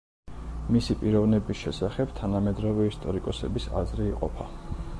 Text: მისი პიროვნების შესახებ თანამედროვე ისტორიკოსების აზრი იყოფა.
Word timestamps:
მისი 0.75 0.95
პიროვნების 1.01 1.59
შესახებ 1.65 2.15
თანამედროვე 2.21 2.87
ისტორიკოსების 2.93 3.69
აზრი 3.83 4.09
იყოფა. 4.15 4.49